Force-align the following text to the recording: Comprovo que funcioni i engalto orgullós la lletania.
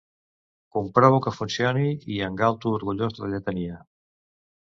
Comprovo 0.77 1.19
que 1.25 1.33
funcioni 1.35 1.91
i 2.15 2.17
engalto 2.29 2.73
orgullós 2.79 3.21
la 3.25 3.31
lletania. 3.35 3.79